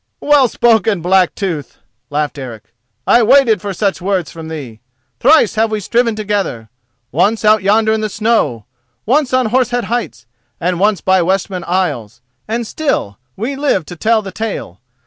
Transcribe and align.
"Well 0.19 0.47
spoken, 0.47 1.03
Blacktooth," 1.03 1.77
laughed 2.09 2.39
Eric. 2.39 2.73
"I 3.05 3.21
waited 3.21 3.61
for 3.61 3.71
such 3.71 4.01
words 4.01 4.31
from 4.31 4.47
thee. 4.47 4.79
Thrice 5.19 5.53
have 5.53 5.69
we 5.69 5.79
striven 5.79 6.15
together—once 6.15 7.45
out 7.45 7.61
yonder 7.61 7.93
in 7.93 8.01
the 8.01 8.09
snow, 8.09 8.65
once 9.05 9.31
on 9.31 9.51
Horse 9.51 9.69
Head 9.69 9.83
Heights, 9.83 10.25
and 10.59 10.79
once 10.79 11.01
by 11.01 11.21
Westman 11.21 11.63
Isles—and 11.65 12.65
still 12.65 13.19
we 13.35 13.55
live 13.55 13.85
to 13.85 13.95
tell 13.95 14.23
the 14.23 14.31
tale. 14.31 14.79